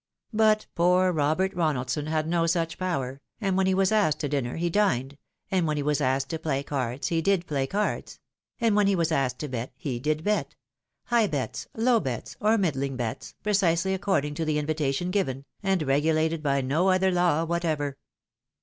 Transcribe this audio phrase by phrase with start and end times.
[0.33, 4.55] "But poor Robert Konaldson had no such power, and when he was asked to dinner,
[4.55, 5.15] he dined;
[5.51, 8.19] and when he was asked to play cards, he did play cards;
[8.59, 10.55] and when he was asked to bet, he did bet,—
[11.13, 16.41] high bets, low bets, or middling bets, precisely according to the invitation given, and regulated
[16.41, 17.99] by no other law whatever.